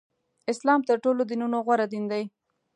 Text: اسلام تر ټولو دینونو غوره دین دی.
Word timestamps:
اسلام 0.51 0.79
تر 0.89 0.97
ټولو 1.03 1.21
دینونو 1.29 1.57
غوره 1.65 1.85
دین 1.91 2.03
دی. 2.11 2.23